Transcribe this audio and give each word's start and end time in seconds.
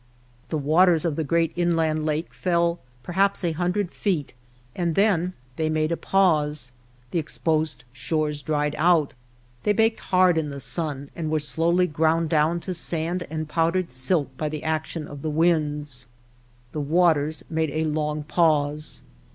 The 0.49 0.57
waters 0.57 1.05
of 1.05 1.15
the 1.15 1.23
great 1.23 1.53
inland 1.55 2.07
lake 2.07 2.33
fell 2.33 2.79
per 3.03 3.11
haps 3.13 3.43
a 3.43 3.51
hundred 3.51 3.91
feet 3.91 4.33
and 4.75 4.95
then 4.95 5.33
they 5.57 5.69
made 5.69 5.91
a 5.91 5.95
pause. 5.95 6.71
The 7.11 7.19
exposed 7.19 7.83
shores 7.93 8.41
dried 8.41 8.73
out. 8.79 9.13
They 9.61 9.73
baked 9.73 9.99
hard 9.99 10.39
in 10.39 10.49
the 10.49 10.59
sun, 10.59 11.11
and 11.15 11.29
were 11.29 11.39
slowly 11.39 11.85
ground 11.85 12.31
down 12.31 12.61
to 12.61 12.73
sand 12.73 13.27
and 13.29 13.47
powdered 13.47 13.91
silt 13.91 14.35
by 14.37 14.49
the 14.49 14.63
action 14.63 15.07
of 15.07 15.21
the 15.21 15.29
winds. 15.29 16.07
The 16.71 16.81
waters 16.81 17.43
made 17.47 17.69
a 17.69 17.83
long 17.83 18.23
pause. 18.23 19.03